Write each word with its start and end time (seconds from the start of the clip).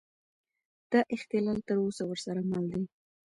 دا 0.91 0.99
اختلال 1.15 1.59
تر 1.67 1.77
اوسه 1.83 2.03
ورسره 2.07 2.41
مل 2.49 2.65
دی. 2.71 2.83